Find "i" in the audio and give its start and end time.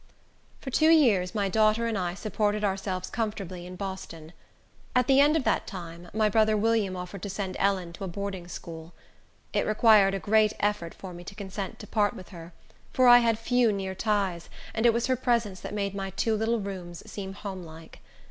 1.95-2.15, 13.07-13.19